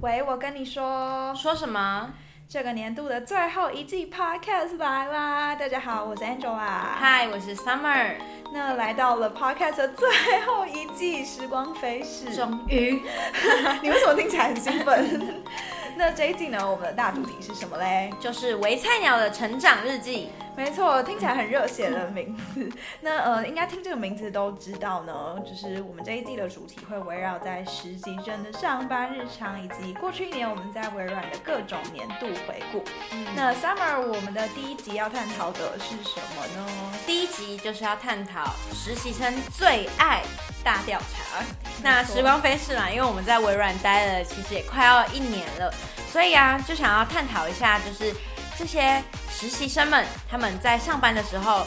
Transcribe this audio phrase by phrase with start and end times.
[0.00, 2.12] 喂，我跟你说，说什么？
[2.48, 5.56] 这个年度的最后一季 Podcast 来啦！
[5.56, 6.94] 大家好，我是 Angela。
[6.96, 8.14] 嗨，我是 Summer。
[8.52, 10.08] 那来到了 Podcast 的最
[10.46, 13.02] 后一季，时光飞逝，终于，
[13.82, 15.42] 你为什么听起来很兴奋？
[15.98, 18.08] 那这一季呢，我们的大主题是什么嘞？
[18.20, 20.30] 就是微菜鸟的成长日记。
[20.58, 22.68] 没错，听起来很热血的名字。
[23.00, 32.82] 那呃，应该听这个名字都知道呢，就是我们这一季的主题会围绕在实习生的上班日常，以及过去一年我们在微软的各种年度回顾。
[33.12, 36.66] 嗯、那 Summer，我们的第一集要探讨的是什么呢？
[37.06, 40.24] 第一集就是要探讨实习生最爱
[40.64, 41.40] 大调查。
[41.84, 45.72] 那时光飞逝嘛，因为我们在微软待了，其实也快要一年了。
[46.10, 48.12] 所以啊，就想要探讨一下，就是
[48.58, 51.64] 这些实习生们他们在上班的时候，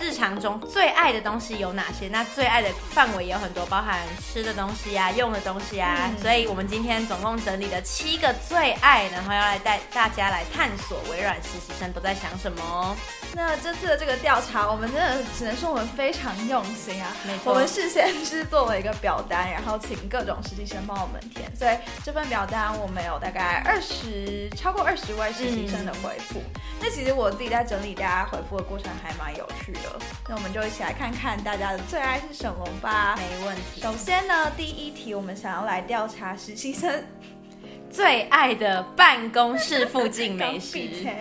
[0.00, 2.08] 日常中最爱的东西有哪些？
[2.08, 6.10] 那最爱的范围也有很多，包含吃的东西啊、用的东西啊。
[6.10, 12.96] 嗯、所以我们今天总共整理了七个最爱，然后要来带大家来探索微软实习生都在想什么。
[13.34, 17.14] 那这次的这个调查，我们真的只能说我们非常用心啊。
[17.26, 17.52] 没错。
[17.52, 21.50] 我们事先是作了一个表单，然后请各种实习生帮我们填。
[21.54, 26.40] 所以这份表单我们有大概二十，超过二十位实习生的回复。
[26.40, 29.98] 嗯、那其实我自己在整理大家回复的过程还蛮有趣的。
[30.28, 33.16] 那我们就一起来看看大家的最爱是什么吧。
[33.16, 33.80] 没问题。
[33.80, 37.02] 首先呢，第一题我们想要来调查实习生
[37.90, 40.78] 最爱的办公室附近美食。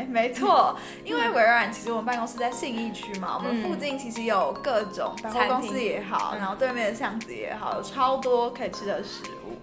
[0.07, 9.57] 没错，因为微软其实我们办公室在信义区嘛，我们附近其实有各种百货公司也好，然后对面的巷子也好，有超多可以吃的食物。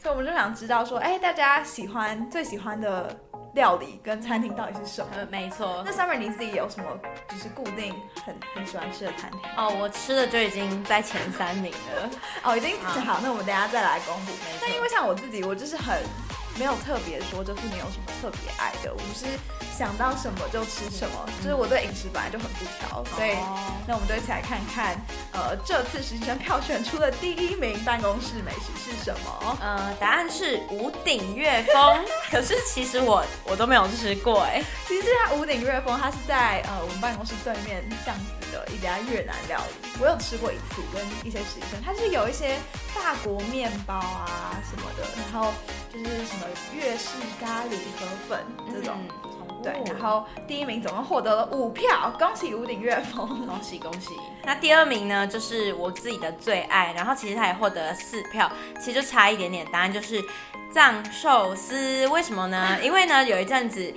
[0.00, 3.14] 所以我们就想知道说，哎，大家喜欢最喜欢的。
[3.54, 5.08] 料理跟餐厅到底是什么？
[5.16, 5.82] 嗯，没错。
[5.82, 6.84] 那 Summer 你自己有什么
[7.30, 9.40] 就是固定很很喜欢吃的餐厅？
[9.56, 12.10] 哦，我吃的就已经在前三名了。
[12.42, 14.32] 哦，已经好，那我们等一下再来公布。
[14.60, 15.96] 那因为像我自己，我就是很。
[16.58, 19.26] 没有特别说，就是没有什么特别爱的，我是
[19.76, 23.36] 想到什么就吃什么，就是我对饮食本来就很不挑，所以
[23.86, 24.96] 那我们就一起来看看，
[25.32, 29.58] 呃，这次实习生票选出的第一名办公室美食是什么？
[29.60, 42.56] 呃，答案是五鼎悦风，可是其实我我都没有吃过哎， 其实它五鼎悦风，它是在呃我们办公室对面巷子的一家越南料理，我有吃过一次，跟一些实习生，它是有一些
[42.94, 45.52] 法国面包啊什么的，然后
[45.92, 46.45] 就是什么。
[46.74, 54.10] 粤式咖喱河粉这种，嗯、对，然后第一名总共获得了五票，恭喜五鼎悦风，恭喜恭喜。
[54.44, 60.22] 那第二名呢，就是我自己的最爱，然后其实他也获得了四票，其实就差一点点，答案就是
[60.72, 62.06] 藏寿司。
[62.08, 62.78] 为什么呢？
[62.82, 63.94] 因为呢，有一阵子。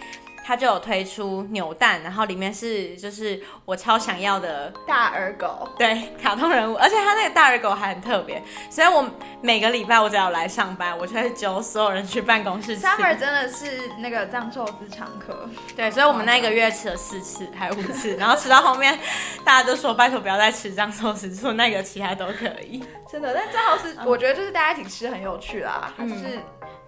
[0.49, 9.07] 他就有推出扭蛋，然后里面是就是我超想要的大耳狗，对，卡通人物，而且他那个大耳狗还很特别，所以我
[9.43, 12.83] 每个礼拜我只要来上班，我就会揪所有人去办公室吃。
[12.83, 18.97] Summer 真的是那个藏寿司常客，对，所以我们那一个月吃了四次还有五次，然后吃到后面
[19.45, 23.35] 大家都说拜托不要再吃藏寿司，说那个其他都可以，真的。
[23.35, 26.39] 但藏寿司我觉得就是大家一起吃很有趣啦，嗯、就是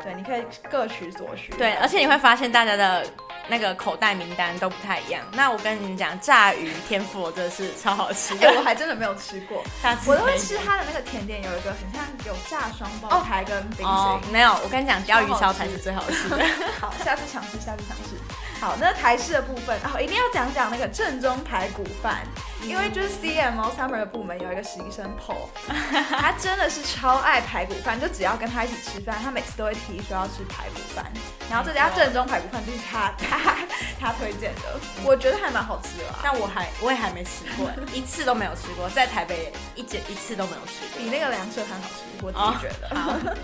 [0.03, 3.05] 对，你可以各取所需，对，而且你会发现大家的。
[3.51, 5.22] 那个口袋名单都不太一样。
[5.34, 8.47] 那我跟你们讲，炸鱼天妇罗真的是超好吃的。
[8.47, 9.62] 哎、欸，我还真的没有吃过。
[9.84, 13.91] 下次我都会吃它的那个甜点，有一个很像有炸双胞胎跟冰淇淋。
[13.91, 16.38] 哦，没有，我跟你讲，鲷鱼烧才是最好吃的。
[16.79, 18.16] 好，下次尝试，下次尝试。
[18.61, 25.47] 好，那台式的部分，哦一定要讲讲那个正宗排骨饭，嗯、因为就是 CMO Summer 的部门有一个实习生 Paul，
[26.09, 31.05] 他真的是超爱排骨饭，就只要跟他一起吃饭，他每次都会提说要吃排骨饭。
[31.49, 33.57] 然后这家正宗排骨饭就是他他
[33.99, 43.35] 他推荐的，我觉得还蛮好吃的，但我还我也还没吃过， 一次都没有吃过，在台北一节一次都没有吃过，比那个梁舍还好吃，我自己觉得。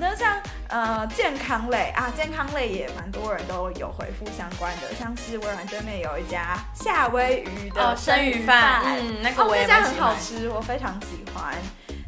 [0.00, 0.36] 那像
[0.68, 11.54] 呃健康类啊，健康类也蛮多人都有回复相关的，像是微软对面有一家夏威夷的生鱼饭，哦、嗯，那个我也、哦、家很好吃，我非常喜欢。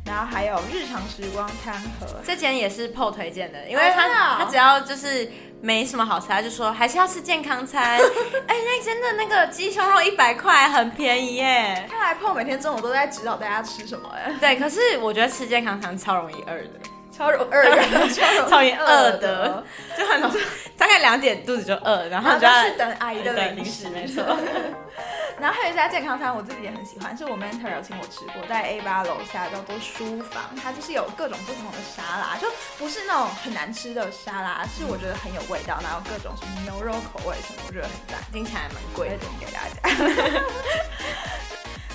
[0.04, 5.26] 然后还有日常时光餐盒，这间也是 PO 推荐的，因为他、哦、他只要就是
[5.62, 7.98] 没什么好吃，他就说还是要吃健康餐。
[8.46, 11.88] 哎，那真的那个鸡胸肉一百块，很便宜耶。
[11.90, 14.30] 看来 PO 每天中午都在指导大家吃什么哎。
[14.38, 16.70] 对，可是我觉得吃健康餐超容易饿的。
[17.16, 19.64] 超容饿的，超容易饿的，
[19.96, 20.20] 就很
[20.76, 24.24] 大概两点肚子就饿，然后就要等阿姨的零食，没错。
[25.40, 40.44] 然后还有一家健康餐，我自己也很喜欢，是我 mentor 有请我吃过，在 A 八楼下叫做书房，它就是有各种不同的沙拉，就不是那种很难吃的沙拉，是我觉得很有味道，然后各种什么牛肉口味什么，我觉得很赞，听起来蛮贵的，给大家。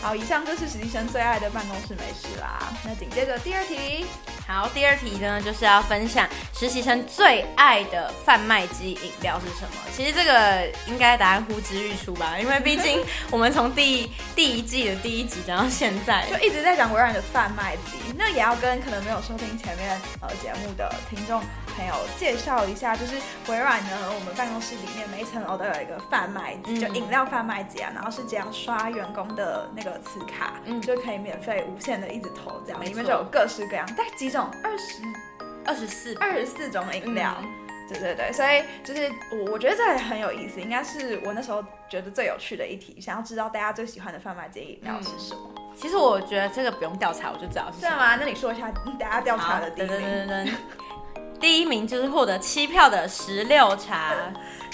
[0.03, 2.59] 好，以上就是实习生最爱的办公室美食啦。
[2.85, 4.05] 那紧接着第二题。
[4.51, 9.77] 好，第二题呢，就是要分享实习生最爱的贩卖机饮料是什么？
[9.95, 12.99] 其实这个应该答案呼之欲出吧，因为毕竟
[13.29, 17.99] 我们从第第一季的第一集讲到现在，就一直在讲微软的贩卖机。
[18.17, 21.43] 那也要跟可能没有收听前面呃节目的听众
[21.79, 23.15] 朋友介绍一下，就是
[23.47, 34.45] 微软呢，我们办公室里面每一层楼都有一个贩卖机，嗯、就饮料贩卖机啊，然后是只要刷员工的那个磁卡，嗯，就可以免费无限的一直投这样，里面就有各式各样，大概几种。
[34.61, 35.01] 二十
[35.65, 37.49] 二十四二十四种饮料，嗯，
[37.87, 45.49] 对对对，所以就是我我觉得这很有意思，应该是我那时候觉得最有趣的一题，想要知道大家最喜欢的贩卖机饮料是什么。
[45.55, 45.61] 嗯。
[45.77, 47.95] 其实我觉得这个不用调查，我就知道是什么。
[47.95, 48.17] 是吗？
[48.17, 50.53] 那你说一下大家调查的第一名。
[51.39, 54.13] 第一名就是获得七票的石榴茶。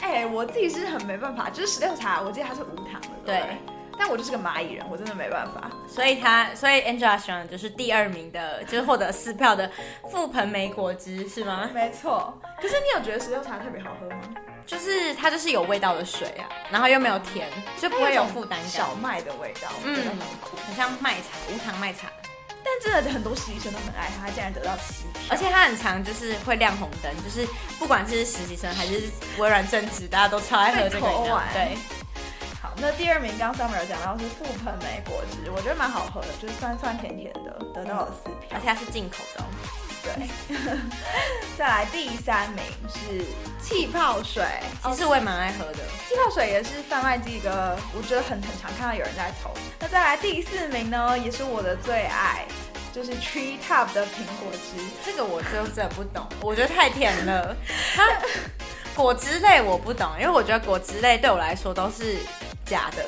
[0.01, 3.37] 哎、欸，我自己是很没办法，就是石榴茶，我记得它是无糖的，对。
[3.37, 3.57] 对
[3.97, 5.71] 但我就是个蚂蚁人，我真的没办法。
[5.87, 9.71] 所以他，所以 Angela 喜欢的就是第二名的，就是获得四票的
[10.11, 11.69] 覆盆莓果汁，是吗？
[11.73, 12.37] 没错。
[12.61, 14.35] 可是你有觉得石榴茶特别好喝吗？
[14.65, 17.47] 就是它就是有味道的水啊，然后又没有甜，
[17.79, 18.67] 就不会有负担感。
[18.67, 22.09] 小麦的味道，嗯，很苦，很像麦茶，无糖麦茶。
[22.65, 25.21] 但真的很多实习生都很爱他，他，竟然得到七票。
[25.29, 27.47] 而且他很常，就是会亮红灯，就是
[27.77, 29.03] 不管是实习生还是
[29.37, 31.39] 微软正职，大家都超爱喝这个饮料。
[31.53, 31.77] 对。
[32.77, 39.47] 那第二名刚刚 Summer 讲到是覆盆莓果汁，我觉得蛮好喝的，就是酸酸甜甜的，得到了四票，而且它是进口的哦。
[40.05, 40.57] 对，
[41.57, 43.25] 再来第三名是
[43.61, 44.43] 气泡水，
[44.83, 45.79] 其实我也蛮爱喝的。
[46.07, 49.51] 气泡水也是贩卖机一个，我觉得很很常看到有人在投。
[49.79, 52.45] 那再来第四名呢，也是我的最爱，
[52.93, 54.83] 就是 Tree Top 的苹果汁。
[55.05, 57.55] 这个我就真的不懂，我觉得太甜了。
[57.95, 58.07] 它
[58.95, 62.17] 果汁类我不懂，因为我觉得果汁类对我来说都是。
[62.65, 63.05] 假的，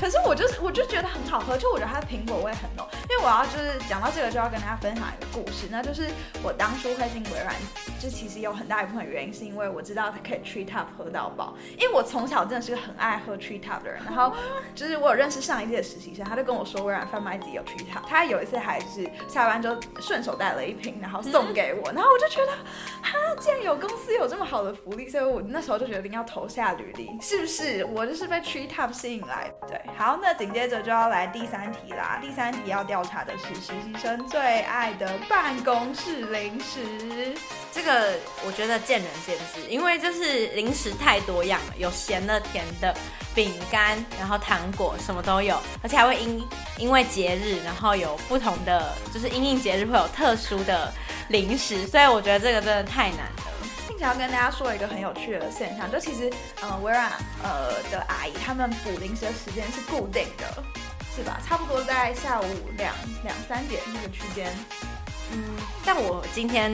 [0.00, 2.86] 可是我就是我就觉得很好喝，就我觉得它的苹果味很浓。
[3.10, 6.08] 因为我要就是讲到这个，就要跟大家分享一个故事，那就是
[6.44, 7.52] 我当初会进微软，
[7.98, 14.00] 就其实有很大一部分原因是因为我知道它可以 Tree Top 喝到饱，因为我从小真的是个很爱喝 Tree Top 的人。
[14.04, 14.32] 然后
[14.76, 22.52] 就是我有认识上一届的实习生，他就跟我说微软贩卖机有 Tree Top，他有一次还是下班就顺手带了一瓶，然后送给我，然后我就觉得，
[23.02, 27.84] 哈，竟然有公司有这么好的福利，所以我那时候就决定要投下履历，是不是？
[27.86, 37.34] 我就是被 Tree Top 吸引来，对，好，那紧接着就要来第三题啦，第三题要调调查的是实习生最爱的办公室零食，
[37.72, 38.12] 这个
[38.44, 42.94] 我觉得见仁见智，因为就是零食太多样了，有咸的、甜的、
[43.34, 50.92] 饼干，然后糖果什么都有，而且还会因因为节日，然后有不同的，就是因应节日会有特殊的
[51.30, 53.44] 零食，所以我觉得这个真的太难了。
[53.88, 56.30] 并且要跟大家说一个很有趣的现象，就其实，
[56.60, 57.10] 呃，微软
[57.42, 60.62] 呃的阿姨他们补零食的时间是固定的。
[61.20, 61.38] 是吧？
[61.46, 62.44] 差不多在下午
[62.78, 62.94] 两
[63.24, 64.50] 两三点那个区间。
[65.32, 65.44] 嗯，
[65.84, 66.72] 但我今天，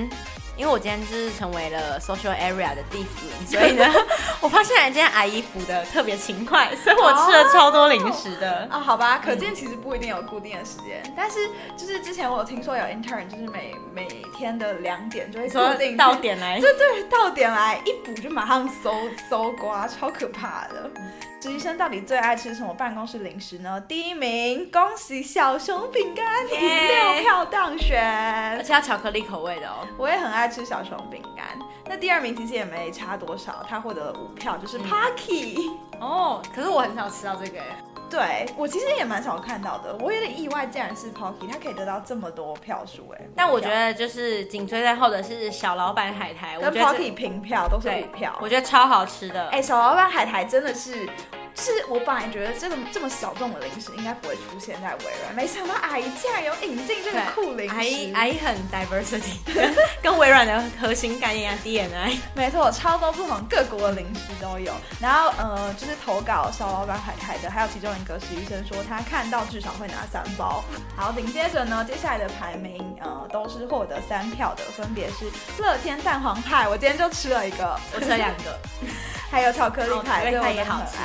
[0.57, 3.85] 因为我今天就是成为了 social area 的地府灵，所以呢，
[4.41, 8.61] 我发现今天阿姨补的特别勤快，所以我吃了超多零食的。
[8.61, 14.07] 啊、哦哦，好吧，可见其实不一定有固定的时间，嗯、但是就是之前我有听说有 intern，就是每每
[14.39, 18.95] 天的两点就会固定到点来，对对，到点来一补就马上搜
[19.29, 20.91] 搜刮，超可怕的。
[20.95, 23.81] 实习生到底最爱吃什么办公室零食呢？
[23.83, 29.87] 第一名，恭喜小熊饼干，第六票当选，而且要巧克力口味的哦。
[29.99, 31.47] 我也很爱吃小熊饼干。
[31.87, 36.01] 那第二名其实也没差多少，他获得了五票，就是 Pocky、嗯。
[36.01, 37.65] 哦，可是我很少吃到这个耶。
[38.09, 43.21] 对，我其实也蛮少看到的，我有点意外，竟然是 Pocky，他可以得到这么多票数哎。
[43.35, 49.49] 但我觉得就是紧追在后的是小老板海苔，跟 Pocky 平票都是五票，我觉得超好吃的。
[49.49, 51.09] 哎，小老板海苔真的是。
[51.57, 57.75] 是我本来觉得这个这么小众的零食应该不会出现在微软，没想到阿姨竟然有引进这个酷零食。
[57.75, 59.39] 阿姨阿姨很 diversity，
[60.03, 62.19] 跟微软的核心概念啊 DNI。
[62.35, 64.73] 没错，超多不同各国的零食都有。
[65.01, 70.63] 然后呃，就是投稿小老板海苔的，还有其中一个实习生说他看到至少会拿三包。
[70.95, 75.25] 好，紧接着呢，接下来的排名呃都是获得三票的，分别是
[75.59, 78.59] 乐天蛋黄派，我今天就吃了一个，我吃了两个，
[79.31, 80.97] 还有巧克力派，这个也好吃。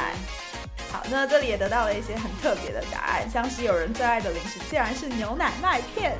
[0.92, 6.18] 好，那这里也得到了一些很特别的答案，像是有人最爱的零食竟然是牛奶麦片，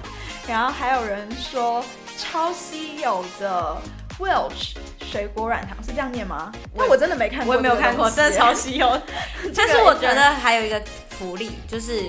[0.48, 1.84] 然后还有人说
[2.18, 3.78] 超稀有的
[4.18, 6.52] Welch 水果软糖是这样念吗？
[6.74, 8.98] 那我真的没看过，我也没有看过，真的超稀有。
[9.56, 12.06] 但是我觉得还有一个福利就是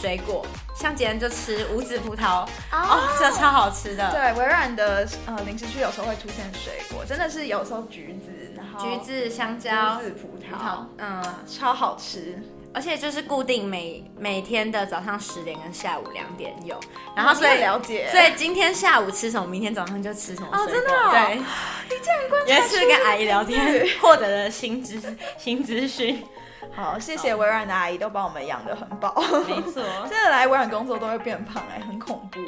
[0.00, 4.10] 水果，像今天就吃无籽葡萄哦，哦，这超好吃的。
[4.10, 8.30] 对，微软的呃零食区有时候会出现水果，真的是有时候橘子。
[8.56, 12.38] 然后橘子、香蕉、葡萄，嗯，超好吃。
[12.72, 16.78] 而且就是固定每每天的早上十点跟下午两点有，
[17.16, 25.02] 然后所以了解，所以今天下午吃什么，明天早上就吃什么哦，真的、哦，对，你这样观察也是跟阿姨聊天获得了新知
[25.36, 26.24] 新资讯。
[26.74, 29.14] 好，谢谢微软的阿姨都把我们养得很饱，
[29.46, 32.40] 没错， 真的来微软工作都会变胖哎，很恐怖。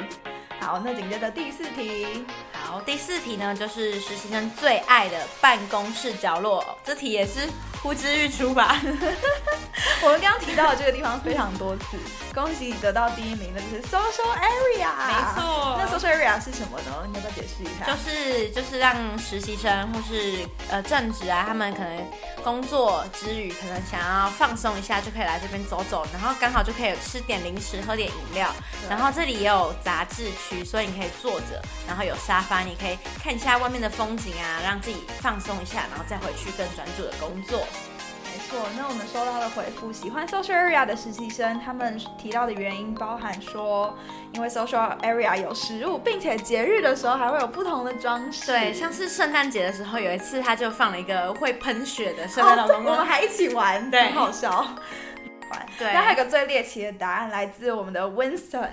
[0.59, 2.25] 好，那紧接着第四题。
[2.53, 6.63] 好，第四题呢，就是实习生最爱的办公室角落。
[6.83, 7.41] 这题也是
[7.83, 8.79] 呼之欲出吧？
[10.01, 11.97] 我们刚刚提到的这个地方非常多次。
[12.33, 14.89] 恭喜你得到第一名的就是 social area。
[15.05, 15.77] 没错。
[15.77, 17.05] 那 social area 是什么呢？
[17.07, 17.85] 你要不要解释一下？
[17.85, 22.07] 就是就是让实习生或是呃正职啊，他们可能
[22.43, 28.49] 工作之余，可能想要放松一下，就可以来这边走走，然后刚好就可以吃点零食，喝点饮料。
[28.89, 37.67] 然后这里也有杂志区，所以你可以坐着，然后有沙发，你可以看一下外面的风景啊，让自己放松一下，然后再回去更专注的工作。
[38.33, 43.95] 没错，那我们收到的回复，喜欢 social area 的实习生，他们提到的原因包含说，
[44.33, 48.47] 因为 social area 有食物，并且节日的时候还会有不同的装饰。
[48.47, 54.65] 对，像是圣诞节的时候，有一次他就放了一个会喷血的圣诞老公公，我们还一起玩，对，很好笑。
[55.77, 58.69] 对，那还有个最猎奇的答案来自我们的 Winston，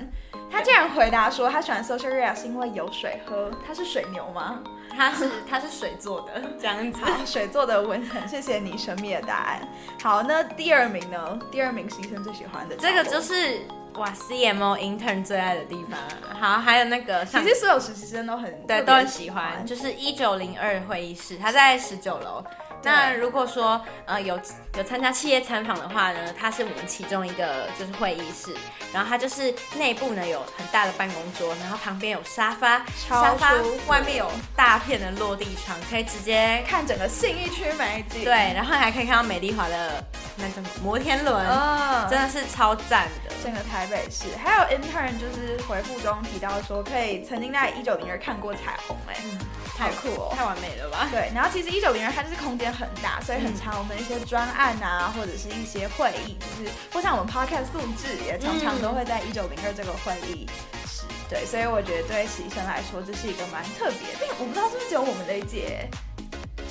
[0.51, 3.51] 他竟然回答说他喜欢 social area 是因为有水喝。
[3.67, 4.61] 他是水牛吗？
[5.01, 7.01] 他是 他是水做的，这样子。
[7.25, 9.67] 水做的 Winston，谢谢你神秘的答案。
[10.03, 11.39] 好，那第二名呢？
[11.51, 13.63] 第二名是医生最喜欢的这个就是
[13.95, 15.99] 哇，CMO intern 最爱的地方。
[16.39, 22.45] 好，还有那个， 其实所有实习生都很对，都很喜欢，就是一九零二会议室，他在十九楼。
[22.83, 24.41] 那如果说呃有
[24.77, 28.55] 有参加企业参访的话呢，它是我们其中一个就是会议室，
[28.93, 33.53] 然后它就是内部呢有很大的办公桌，然后旁边有沙发，沙发
[33.87, 38.25] 外面有大片的落地窗，可以直接看整个信义区美景。
[38.25, 40.03] 对，然后还可以看到美丽华的
[40.37, 43.35] 那个摩天轮，哦，真的是超赞的。
[43.43, 44.27] 整个台北市。
[44.43, 49.39] 还有 intern 就是回复中提到说可以曾经在一九零二看过彩虹，哎，嗯，
[49.81, 51.09] 太酷哦，太完美了吧？
[51.11, 60.47] 对，然后其实一九零二它就是空间很大，所以很常我们一些专案啊，或者是一些会议，就是或像我们 podcast 录制也常常都会在一九零二这个会议
[60.87, 61.05] 室。
[61.31, 64.35] 对，所以我觉得对实习生来说这是一个蛮特别的。
[64.39, 65.89] 我不知道是不是只有我们这一届，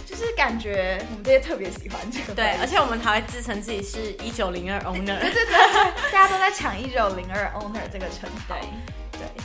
[0.05, 2.35] 就是感觉我们这些特别喜欢这个。
[2.35, 5.19] 对，而且我们还会自称自己是一九零二 owner。
[5.19, 8.55] 对对对，大家都在抢一九零二 owner 这个称号。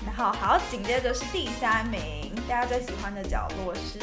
[0.05, 3.99] 然后好，紧接着是第三名，大家最喜欢的角落是。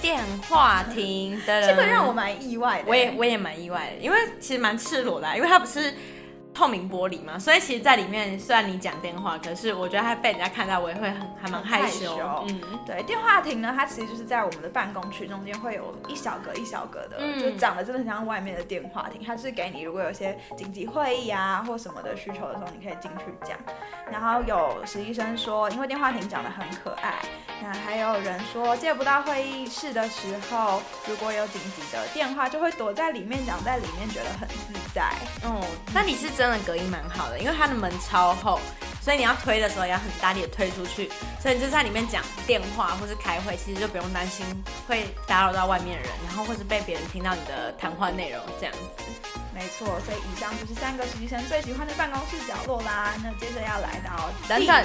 [0.00, 2.84] 电话亭的，这个让我蛮意外的。
[2.88, 5.94] 我也我也蛮意外的，因为其实蛮赤裸的啊，因为它不是。
[6.52, 12.18] 透明玻璃嘛，所以其实，在里面虽然你讲电话，可是我觉得他被人家看到，我也会很还蛮害羞。
[12.48, 19.22] 嗯，对，电话亭呢，它其实就是在我们的办公区中间会有一小格一小格的，嗯、就长得真的很像外面的电话亭。
[19.24, 23.56] 它是给你如果有些紧急会议啊或什么的需求的时候，你可以进去讲。
[24.10, 27.14] 然后有实习生说，因为电话亭长得很可爱。
[27.62, 35.12] 那还有人说，借不到会议室的时候，如果有紧急的电话，就会躲在里面讲，在里面觉得很自在。
[35.44, 35.64] 哦，
[35.94, 36.58] 那你是真的。
[36.60, 38.58] 隔音蛮好的，因为它的门超厚，
[39.02, 44.46] 所以你要推的时候也要很大力的推出去，所以你就在里面讲电话或是开会，其实就不用担心
[44.86, 49.04] 会打扰到外面的人，然后或是被别人听到你的谈话内容这样子。
[49.54, 53.12] 没错，所以以上就是三个实习生最喜欢的办公室角落啦。
[53.22, 54.84] 那接着要来到 等等，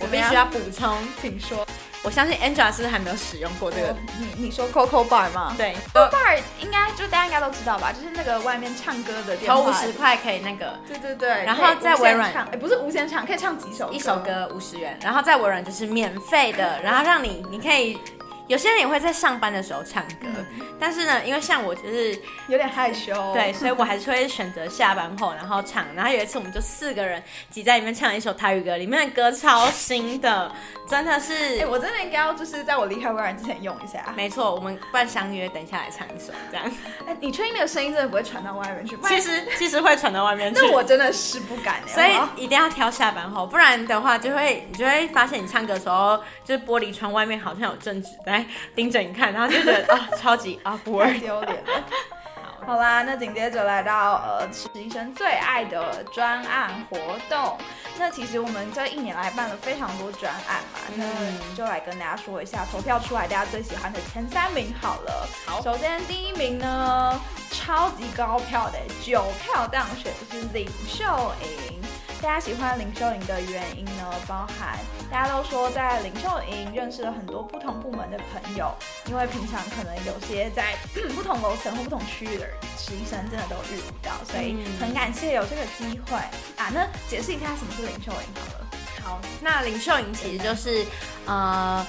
[0.00, 1.66] 我必须要补充，请说。
[2.02, 3.88] 我相信 Angela 是不是还没有使用过这个？
[3.88, 5.54] 哦、你你说 Coco Bar 吗？
[5.56, 7.92] 对，Coco Bar 应该就大家应该都知道吧？
[7.92, 10.78] 就是那个外面唱歌的电话，投五十块可以那个。
[10.86, 11.44] 对对对。
[11.44, 14.96] 然后在微软，哎、欸，不是无限唱，可以唱几首歌，一首歌五十元。
[15.02, 17.98] 然后在微软就是免费的，然后让你你可以。
[18.46, 20.46] 有些人也会在上班的时候唱歌，嗯、
[20.78, 22.16] 但是呢，因为像我就是
[22.48, 25.84] 有点害羞，对，所以我还是会选择下班后然后唱。
[25.94, 30.50] 然后有一次我们就四个人挤在里面唱一首台语歌，里面的歌超新的，
[30.88, 31.66] 真的是。
[31.66, 34.12] 我真的应该要就是在我离开微软之前用一下。
[34.16, 36.64] 没错，我们不然相约，等一下来唱一首这样。
[37.06, 38.96] 哎、欸，你确定那个声音真的不会传到外面去？
[39.08, 40.60] 其实其实会传到外面 去。
[40.60, 49.16] 那我真的是不敢，所以一定要挑下班后，不然的话就会你就会发现你唱歌的时候，就是玻璃窗外面好像有正职在盯着你。
[49.16, 51.84] 看，然后就觉得啊，超级啊，不会丢脸了。
[52.66, 57.56] 好啦，那紧接着来到呃，实习生最爱的专案活动。
[57.96, 65.28] 那其实我们这一年来办了非常多专案嘛，嗯、那就来跟大家说一下，投票出来大家最喜欢的前三名好了。
[65.46, 67.18] 好，首先第一名呢，
[67.52, 71.04] 超级高票的九票当选，就是领袖
[71.40, 71.80] 营。
[72.22, 74.78] 大家喜欢领袖营的原因呢，包含
[75.10, 78.74] 大家都说在领袖营认识了很多不同部门的朋友，
[79.06, 80.74] 因为平常可能有些在
[81.14, 82.46] 不同楼层或不同区域的
[82.76, 86.16] 实习生真的都遇不到，所以很感谢有这个机会
[86.56, 86.70] 啊。
[86.72, 88.66] 那解释一下什么是领袖营好了。
[89.04, 90.84] 好，那领袖营其实就是
[91.26, 91.86] 呃。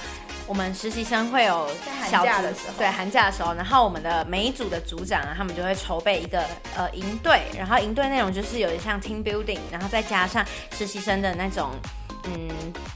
[0.48, 1.68] 我们实习生会有
[2.10, 6.42] 小组的时候，对寒假的时候，然后我们的每一组的组长啊，他们就会筹备一个
[6.74, 11.70] 呃营队，然后营队内容就是有点像 team building，然后再加上实习生的那种
[12.24, 12.48] 嗯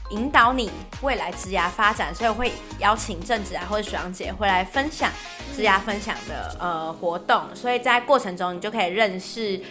[0.09, 0.71] 引导你
[1.03, 5.11] 未来职涯发展，所以我会邀请正职啊或者学长姐会来分享
[5.55, 9.61] 职涯分享的呃活动，所以在过程中你就可以认识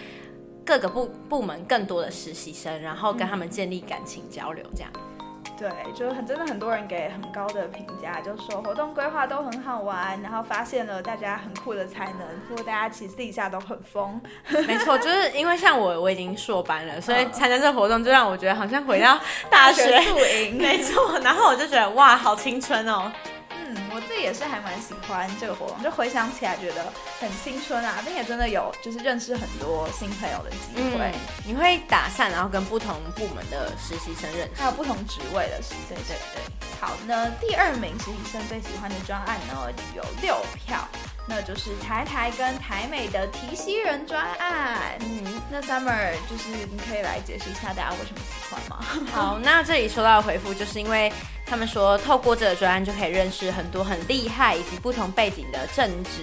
[0.65, 4.93] 各个部部门更多的实习生，然后跟他们建立感情交流这样。
[5.63, 14.21] 对，就是很真的很多人给很高的评价，就说活动规划都很好玩，然后发现了大家很酷的才能，不过大家其实私底下都很疯。
[14.67, 19.17] 没错，就是因为像我，我已经硕班了，所以参加这个活动就让我觉得好像回到
[19.49, 20.59] 大学 宿营。
[20.59, 23.13] 没错，然后我就觉得哇，好青春哦。
[23.95, 31.13] 我自己也是还蛮喜欢这个活动，就回想起来觉得很青春啊，并且真的有就是认识很多新朋友的机会。
[31.13, 35.97] 嗯，你会打散，然后跟不同部门的实习生认识，还有不同职位的实习生。
[35.97, 36.69] 对对对。
[36.81, 40.89] 好，那第二名实习生最喜欢的专案呢，有六票，
[41.29, 44.99] 那就是台台跟台美的提西人专案。
[45.01, 48.85] 嗯，那 Summer 就是你可以来解释一下大家为什么喜欢吗？
[49.13, 51.13] 好，那这里收到的回复就是因为。
[51.45, 56.23] 他们说，透过这个专案就可以认识很多很厉害以及不同背景的正职。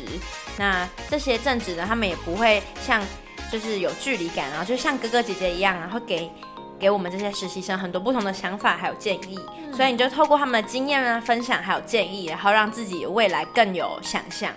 [0.57, 2.99] 那这些正职呢，他们也不会像
[3.51, 6.31] 就是有距离感，然后就像哥哥姐姐一样，然后给
[6.79, 9.39] 给我们这些实习生很多不同的想法还有建议。
[9.59, 14.51] 嗯、所以你就透过他们的经验呢分享还有建议，然后让自己未来更有想象。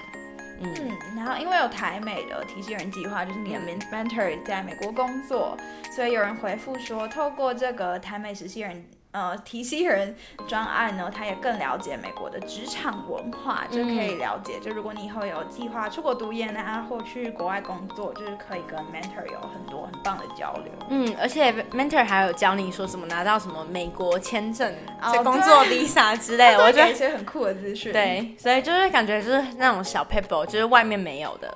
[0.63, 3.61] 嗯，嗯，然后因为有台美的提醒人计划，就是你的
[3.93, 5.57] mentor 在美国工作，
[5.91, 8.85] 所以有人回复说，透过这个台美实习人。
[9.13, 10.17] 呃，提西人
[10.49, 14.59] 专案呢，他也更了解美国的职场文化，就可以了解。
[14.59, 20.73] 就如果你以后有计划出国读研啊，或去国外工作，就是可以跟 mentor 有很多很棒的交流。
[20.89, 27.93] 嗯，而且 mentor 还有教你说什么拿到什么美国签证、哦、工作 visa 之类的， 我觉得一些很酷的资讯。
[27.93, 31.55] 对，所以就是感觉就是那种小 paper，就是外面没有的。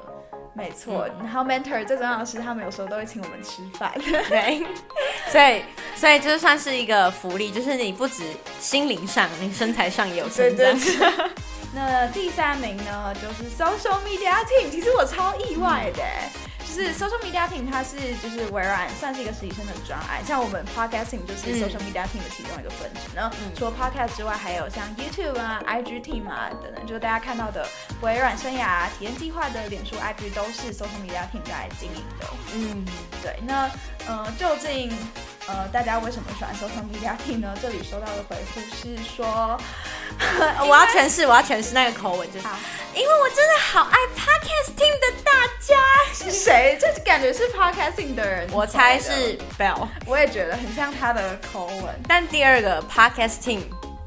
[0.52, 3.92] 没错，然后 mentor 最重要的是，他们有时候都会请我们吃饭。
[4.26, 4.64] 对，
[5.28, 5.62] 所以
[5.96, 8.22] 所以就算是一个福利，就是你不止
[8.60, 10.66] 心灵上，你身材上也有成长。
[11.74, 16.02] 那第三名呢，就是 social media team，其实我超意外的。
[16.02, 23.00] 嗯就是 social media team，它是就是微软算是一个实习生的专案，像我们 podcasting 就是 social media team 的其中一个分支。
[23.14, 27.66] 然后除了 podcast 之外，还有像 YouTube 啊、IG team 啊等等，就是大家看到的
[28.02, 32.26] 微软生涯体验计划的脸书 IG 都是 social media team 在经营的。
[32.52, 32.84] 嗯，
[33.22, 33.36] 对。
[33.46, 33.70] 那
[34.08, 34.92] 呃，究竟
[35.48, 37.54] 呃大家为什么喜欢 social media team 呢？
[37.62, 39.58] 这里收到的回复是说。
[40.60, 42.46] 我要诠释，我要诠释那个口吻，就是，
[42.94, 45.76] 因为我真的好爱 podcasting 的大家
[46.14, 46.78] 是谁？
[46.80, 51.94] 这感觉是 podcasting 的人，我猜是 Bell，我也觉得很像他的口吻。
[52.08, 53.60] 但第二个 podcasting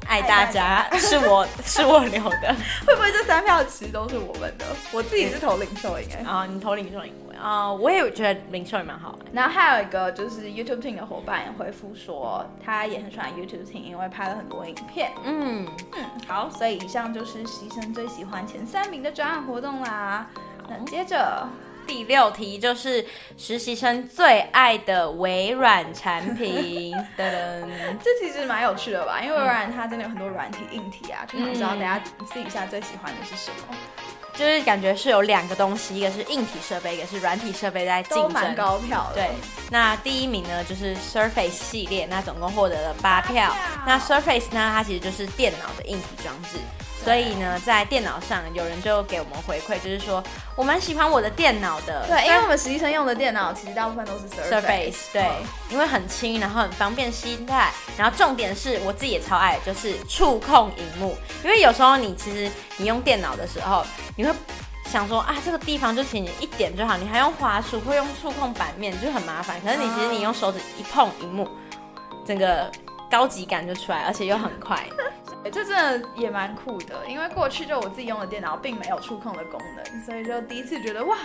[0.06, 2.54] 爱大家是我 是我留的，
[2.86, 4.64] 会不会这三票其实都是我们的？
[4.92, 7.12] 我自己是投领袖应该，啊，你投领袖营。
[7.42, 9.18] 啊，uh, 我也觉得领袖也蛮好。
[9.32, 15.10] 然后还有一个就是 YouTube Team 的伙伴也回复说，他也很喜欢 YouTube Team，因为拍了很多影片。
[15.24, 20.26] 嗯嗯，好，所以以上就是实习生最喜欢前三名的专案活动啦。
[20.68, 21.48] 那接着
[21.86, 23.04] 第六题就是
[23.36, 26.94] 实习生最爱的微软产品。
[27.16, 29.20] 噔噔，这其实蛮有趣的吧？
[29.20, 33.76] 因为微软它真的有很多软体、硬体啊，就想知道大家私底下最喜欢的是什么。
[34.32, 39.16] 就是感觉是有两个东西，一个是硬体设备，一个是软体设备在竞争，蛮高票的。
[39.16, 39.30] 对，
[39.70, 43.54] 那第一名呢就是 Surface 系列，那总共获得了八票。
[43.84, 46.58] 那 Surface 呢，它其实就是电脑的硬体装置。
[47.02, 50.22] 所以呢，在电脑上有人就给我们回馈，就是说
[50.54, 52.06] 我蛮喜欢我的电脑的。
[52.06, 55.12] 对，因为我们实习生用的电脑其实大部分都是 Surface。
[55.12, 55.26] 对，
[55.70, 61.16] 因为很轻，然后很方便携带，然后重点是我自己也超爱，就是触控荧幕。
[61.42, 63.82] 因为有时候你其实你用电脑的时候，
[64.14, 64.30] 你会
[64.84, 69.58] 想说啊，这个地方就请你一点就好，你还用滑鼠会用触控板面就很麻烦。
[69.62, 71.48] 可是你其实你用手指一碰荧幕，
[72.26, 72.70] 整个
[73.10, 74.84] 高级感就出来，而且又很快。
[75.44, 81.16] 这真的也蛮酷的，因为过去就我自己用的电脑并没有触控的功能，所以就第一次觉得哇，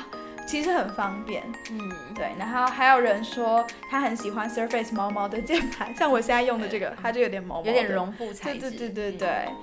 [0.47, 1.43] 其实很方便。
[1.71, 1.79] 嗯，
[2.15, 2.31] 对。
[2.37, 8.59] 然后还有人说他很喜欢 Surface 毛毛的键盘，像我现在用的这个，它就有点毛毛，有点绒布材质。
[8.59, 9.55] 对对对对对，嗯、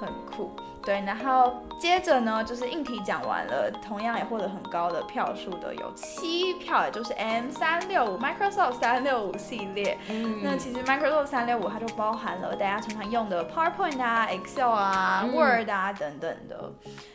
[0.00, 0.54] 很酷。
[0.82, 9.98] 对，然后接着呢，就是硬体讲完了，同样也获得很高的票数的有七票，也就是 M 三六五 Microsoft 三六五系列。
[10.08, 16.72] 嗯，那其实 Microsoft 三六五它就包含了大家常常用的 PowerPoint 啊、Excel 啊、嗯、Word 啊等等的。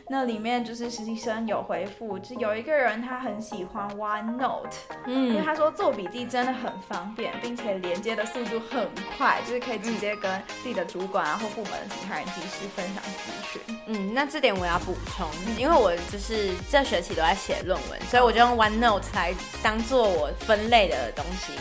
[0.07, 4.75] 那里面就是实习生有回复，就有一个人他很喜欢 OneNote，
[5.07, 8.87] 嗯，因为他说做笔记真的很方便，并且连接的速度很
[9.17, 13.61] 快，就是可以直接跟自己的主管啊或部门的其他人及时分享资讯。
[13.87, 21.53] 嗯，那这点我要补充，因为我就是这学期都在写论文，所以我就用 OneNote 来当做我分类的东西。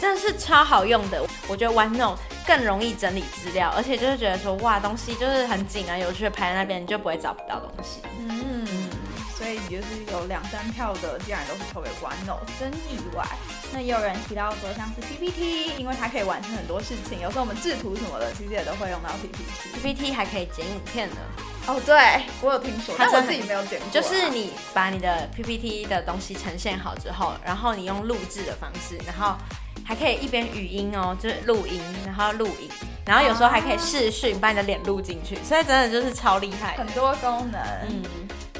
[0.00, 8.00] 真的是超好用的，我觉得 OneNote 更容易整理资料，而且就是觉得说哇，东西就是很紧啊，有序的排在那边，你就不会找不到东西。
[8.20, 8.66] 嗯，
[9.36, 13.26] 所以就是有两三票的，竟然都是投给 OneNote，真意外。
[13.72, 19.80] 那也有人提到说，像是 PPT，因为它可以完成很多事情，有时候我们制图什么的，其实也都会用到 PPT。
[19.82, 21.16] PPT 还可以剪影片呢。
[21.66, 23.90] 哦，对，我有听说，但我自己没有剪过。
[23.90, 29.36] 就是你把你的 PPT 的东西呈现好之后，然后你用录制的方式，然后。
[29.88, 32.68] 还可以一边语音哦，就是录音，然后录影，
[33.06, 37.58] 然后有时候还可以视讯，把你的脸录进去，所以真的就是超厉害，很多功能。
[37.88, 38.02] 嗯，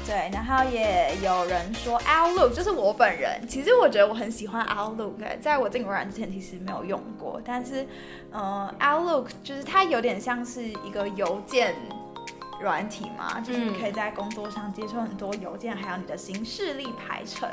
[0.07, 7.85] 对，然后也有人说 Outlook，就是我本人，其实我觉得我很喜欢 Outlook，在我进微软之前其实没有用过，但是，
[8.31, 11.75] 呃，Outlook 就是它有点像是一个邮件。
[12.59, 17.49] 软体嘛，就是你可以在工作上接收很多邮件，还有你的行事历排程。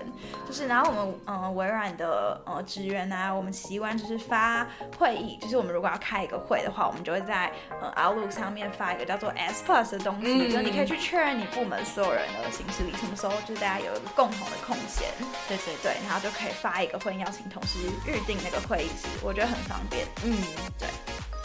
[0.47, 4.67] 就是然后我们嗯、呃、微软的呃职员呢，我们习惯就是发
[4.99, 15.09] 会议，就是我们如果要开一个会的话，我们就会在呃 Outlook 上面发一个叫做 S Plus 的东西，嗯、就是你可以去确认你部门所有人的行事历什么时候，就是大家有一个共同的空闲。
[15.49, 20.07] 对对对，然后就可以发一个会议邀请同时预定那个会议室，我觉得很方便。
[20.25, 20.37] 嗯，
[20.79, 20.89] 对。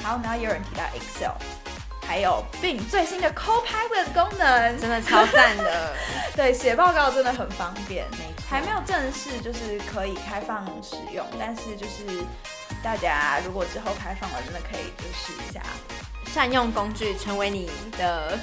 [0.04, 1.71] 好，然后也有人提到 Excel。
[2.12, 5.96] 还有 Bing 最新的 Copilot 功能，真的超赞的。
[6.36, 8.06] 对，写报告真的很方便。
[8.12, 12.22] 没错，还没有正式就是可以开放使用，但是就是
[12.84, 15.62] 大家如果之后开放了，真的可以就试一下，
[16.34, 18.38] 善用工具，成为你的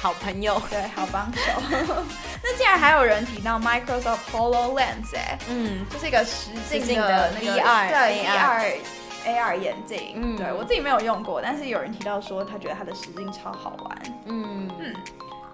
[0.00, 1.40] 好朋友，对，好帮手。
[2.40, 8.74] 那竟然还有人提到 Microsoft HoloLens，哎，嗯，就是一个实境的 VR，对，VR。
[9.26, 14.94] AR 眼镜，嗯，对我自己没有用过，但是有人提到说他觉得他的实境超好玩，嗯嗯，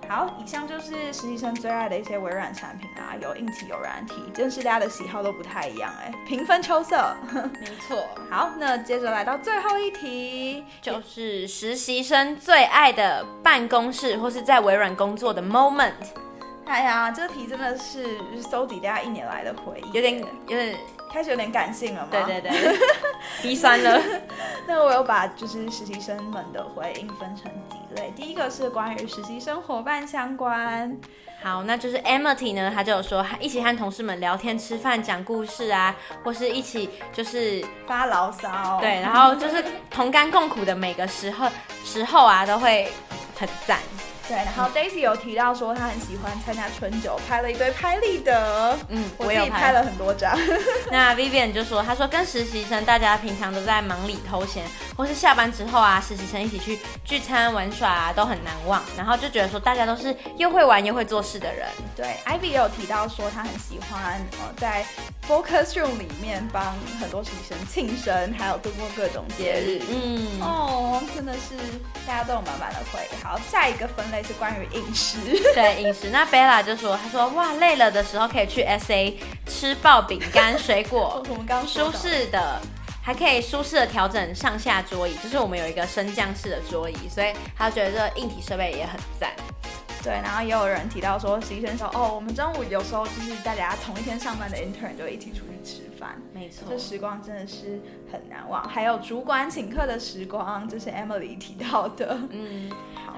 [0.09, 8.07] 好，以上就是实习生最爱的一些微软产品啊，有硬体有软体，真是大家的喜好都不太一样哎，平分秋色，没错。
[8.31, 15.93] 好，那接着来到最后一题，就是实习生最爱的办公室或是在微软工作的 moment。
[16.67, 18.19] 哎呀，这题真的是
[18.51, 20.77] 搜集大家一年来的回忆，有点有点。
[21.13, 22.09] 开始有点感性了吗？
[22.11, 22.79] 对对对，
[23.43, 24.01] 鼻酸了。
[24.67, 30.99] 那我有把就是实习生们的回应分成几类，第一个是关于实习生伙伴相关。
[31.43, 35.95] 好，那就是 Amity 呢，他就有说一起和同事们聊天、吃饭、讲故事啊，
[36.25, 38.79] 或是一起就是发牢骚。
[38.81, 41.47] 对，然后就是同甘共苦的每个时候
[41.85, 42.91] 时候啊，都会
[43.39, 43.81] 很赞。
[44.33, 48.79] 对，然后 Daisy 有提到说她很喜欢参加春酒，拍了一堆拍立得。
[48.89, 50.35] 嗯，我自己拍了很多张。
[50.91, 54.65] 那 Vivian 就说，他说跟实习生大家平常都在忙里偷闲，
[54.97, 58.83] 或是下班之后啊，实习生一起去聚餐玩耍啊，都很难忘。
[58.97, 61.69] 然后就觉得说大家都是又会玩又会做事的人。
[61.95, 64.83] 对，Ivy 也有提到说她很喜欢呃在
[65.29, 69.83] Focus Room 里面帮很多实习生庆生，还有度过各种节日。
[69.91, 71.55] 嗯，哦，真的是
[72.07, 73.23] 大家都有满满的回忆。
[73.23, 74.22] 好，下一个分类。
[74.23, 75.19] 是关于饮食，
[75.55, 76.11] 对饮食。
[76.11, 79.15] 那 Bella 就说，他说哇，累了的时候可以去 SA
[79.47, 82.61] 吃爆饼干、水果， 我们刚舒适的，
[83.03, 89.31] 还可以舒适的调整上下桌椅，就是我们有一个升降式的桌椅，所以他觉得这硬体设备也很赞。
[90.05, 97.81] 对，然后也有人提到说，实习生说哦，我们中午有时候就是大家同一天上班的 intern 就一起出去吃饭，没错，这时光真的是
[98.11, 98.69] 很难忘。
[98.69, 102.19] 还有主管请客的时光，这是 Emily 提到的。
[102.31, 102.69] 嗯，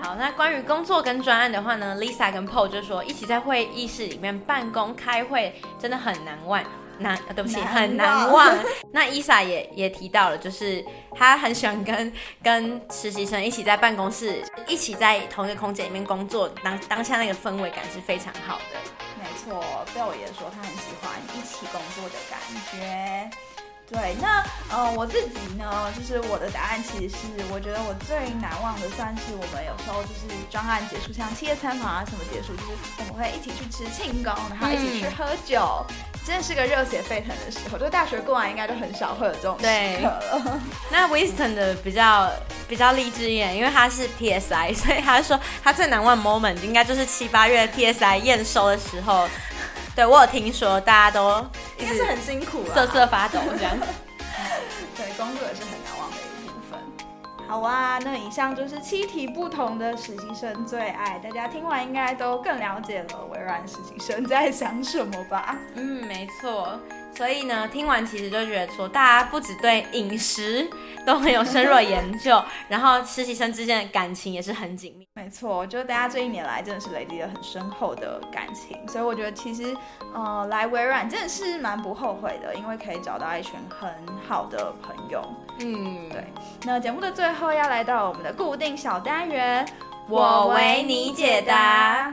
[0.04, 6.62] 好，那关于工作跟专案的话呢，Lisa 跟 Paul 就说，一起在会议室里面办公开会，真的很难忘。
[6.98, 8.54] 难，对不起，难很难忘。
[8.92, 10.84] 那 Isa 也也提到了，就是
[11.16, 12.12] 他很喜欢跟
[12.42, 18.78] 跟实习生一起在办公室，一起在同一个空间里面工作，当当下那个氛围感是非常好的。
[19.18, 19.64] 没错
[19.94, 22.38] ，Bill 也说他很喜欢一起工作的感
[22.70, 23.30] 觉。
[23.90, 32.68] 对，那呃我自己呢，就是我的答案其实是，我觉得我最难忘的算是我们有时候就是专案结束，像企业参访啊什么结束，就是
[32.98, 35.84] 我们会一起去吃庆功，然后一起去喝酒。
[35.90, 35.94] 嗯
[36.24, 39.66] 真的是个热血沸腾的时候，就大学过完应该都很少会有这种时
[40.00, 40.58] 刻了。
[40.90, 42.32] 那 Winston 的比较
[42.66, 49.28] 比较励志一点，因为他是 PSI， 所以他说他最难忘 moment 应该就是七八月 PSI 验收的时候。
[49.94, 51.38] 对，我有听说，大家都
[51.78, 53.76] 应该是很辛苦，瑟瑟发抖这样。
[54.96, 56.78] 对，工作也是很难忘的一部分。
[57.46, 65.56] 好啊，那以上就是七题不同的实习生最爱，大家听完应该都更了解了微软实习生在想什么吧？
[65.74, 66.78] 嗯，没错。
[67.16, 70.68] 所以呢，听完其实就觉得说，大家不只对饮食
[71.06, 75.06] 都很有深入的研究，然后实习生之间的感情也是很紧密。
[75.14, 79.76] 没错，就大家这一年来真的是累积了很深厚的感情，所以我觉得其实，
[80.12, 83.88] 呃，来微软真的是蛮不后悔的，因为可以找到一群很
[84.28, 85.22] 好的朋友。
[85.60, 86.24] 嗯，对。
[86.64, 89.64] 那节目的最后要来到我们的固定小单元，
[90.08, 92.12] 我为你解答。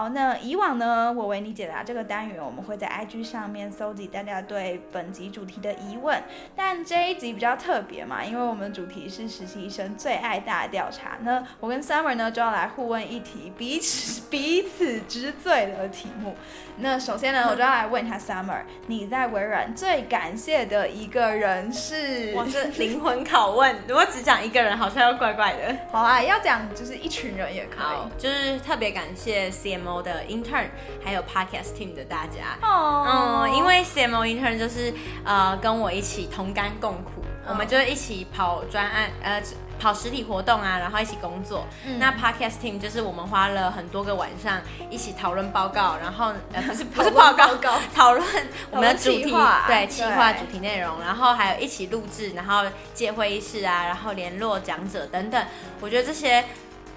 [0.00, 6.18] 好，那以往呢，我为你解答这个单元，我们会在 IG 上面搜集大家对本集主题的疑问。
[6.56, 11.18] 但这一集比较特别嘛，因为我们主题是实习生最爱大调查。
[11.20, 16.34] 那我跟 Summer 呢就要来互问一题彼此彼此之最的题目。
[16.78, 22.32] 那首先呢，我就要来问一下 Summer，你在微软最感谢的一个人是？
[22.34, 25.76] 我是灵魂拷问，如果只讲一个人，好像又怪怪的。
[25.92, 29.89] 好啊，要讲就是一群人也可以，就是特别感谢 CM。
[29.90, 30.66] CMO 的 intern，
[31.04, 33.06] 还有 podcast team 的大家，oh.
[33.46, 34.92] 嗯，因为 CMO intern 就是
[35.24, 37.50] 呃跟我一起同甘共苦，oh.
[37.50, 39.42] 我们就一起跑专案，呃
[39.80, 41.66] 跑实体活动啊，然后一起工作。
[41.86, 47.48] 嗯、那 podcast team 就是我们花了很多个晚上一起讨论报告，然后呃不是 不是报告，
[47.94, 48.24] 讨论
[48.70, 49.34] 我们的主题，
[49.66, 52.62] 对，企划主题内容，然后还有一起录制，然后
[52.94, 55.44] 借会议室啊，然后联络讲者等等。
[55.80, 56.44] 我觉得这些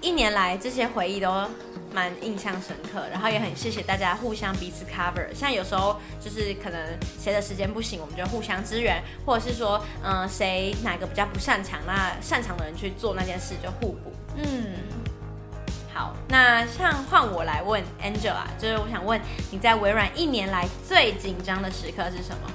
[0.02, 1.48] 一年来这些回忆都。
[1.94, 5.32] 蛮印象深刻，然后也很谢谢大家互相彼此 cover。
[5.32, 6.80] 像有时候就是可能
[7.20, 14.12] 谁的时间不行，我们就互相支援，或者是说，嗯，谁哪个比较不擅长，那擅长的人去做那件事就互补。
[14.36, 14.74] 嗯，
[15.94, 19.20] 好，那像换我来问 Angela，就是我想问
[19.52, 22.50] 你在微软一年来最紧张的时刻是什么？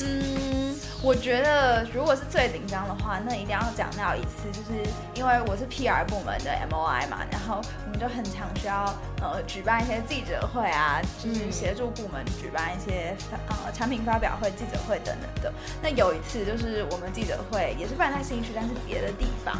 [0.00, 0.74] 嗯。
[1.02, 8.86] 我觉得，如果是最紧张的话，那一定要讲到一次，就是因为我是 PR 部门的 MOI 嘛，然后我们就很常需要
[9.20, 13.14] 呃举办一些记者会啊，就是协助部门举办一些
[13.48, 15.52] 呃产品发表会、记者会等等的。
[15.82, 19.58] 那有一次就是我们记者会也是办在新区，但是别的地方，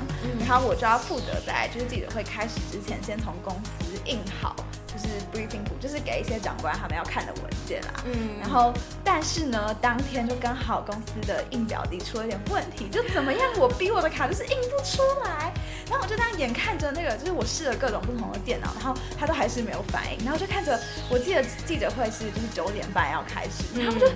[0.49, 4.57] 然后我就要负责在就是记者会开始之前，先从公司印好。
[4.95, 7.95] 就是 briefing 就是给一些长官他们要看的文件啦。
[8.05, 15.53] 嗯，然后但是呢，当天就刚好公司的印表机出了点问题，就怎么样，我逼我的卡就是印不出来。
[15.91, 20.25] 然后我就这样眼看着那个，就是我试了各种不同的电脑，然后他都还是没有反应。
[20.25, 20.79] 然后就看着，
[21.11, 24.09] 我记得记者会是就是九点半要开始，然后就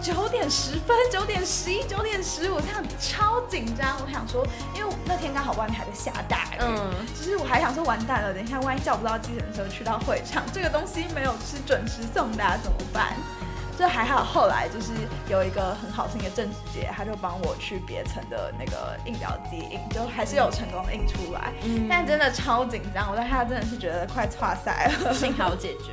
[0.00, 4.00] 九点十分、九点十一、九点十五，这样超紧张。
[4.00, 10.12] 我想说，因为那天刚好外面还在下大雨，嗯，其实我还想说完蛋了，等一下万一叫不到计程车去到会。
[10.12, 13.16] 会场这个东西没有吃准时送达怎么办？
[13.82, 14.92] 就还好，后来就是
[15.28, 21.52] 有一个很好心的郑姐，她就帮我去别层的那个印表机印，就还是有成功印出来。
[21.64, 25.90] 嗯，但真的超紧张，我在他真的是觉得快剉赛了，幸好解决。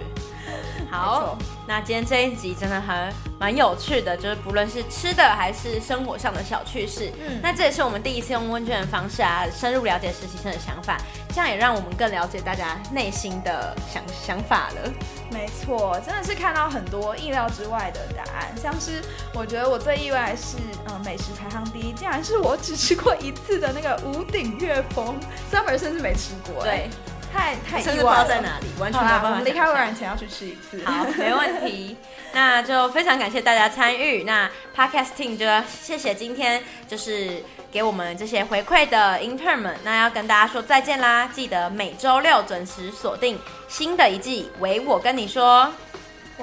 [0.91, 7.11] 好，那今天这一集真的还蛮有趣的，就是不论是吃的还是生活上的小趣事。
[7.19, 10.97] 嗯，那这也是我们第一次用问卷的方式啊，深入了解实习生的想法，
[11.29, 14.91] 这样也让我们更了解大家内心的想想法了。
[15.31, 20.57] 没错，真的是看到很多意料之外的答案，像是我觉得我最意外的是，
[20.87, 25.19] 嗯，美食排行第一竟然是我只吃过一次的那个五鼎悦风
[25.51, 26.63] ，Summer 甚至没吃过。
[26.63, 26.89] 对。
[27.33, 29.29] 太太意外了，在哪里，完全没办法。
[29.29, 30.83] 我们离开微软前要去吃一次。
[30.85, 31.95] 好，没问题。
[32.31, 34.23] 那就非常感谢大家参与。
[34.23, 39.75] 那 Podcast Team 就要谢谢今天就是给我们这些回馈的 Intern 们。
[39.83, 41.27] 那要跟大家说再见啦！
[41.33, 45.73] 记得每周六准时锁定新的一季《唯我跟你说》，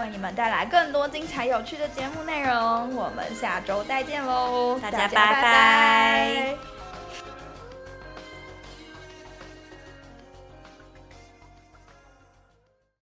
[0.01, 2.97] 为你们带来更多精彩有趣的节目内容。
[2.97, 4.81] 我们下周再见喽！
[4.83, 6.76] 大家拜拜。